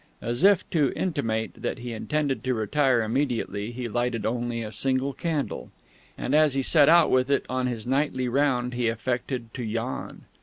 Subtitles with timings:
[0.19, 5.13] As if to intimate that he intended to retire immediately, he lighted only a single
[5.13, 5.69] candle;
[6.17, 10.21] and as he set out with it on his nightly round he affected to yawn.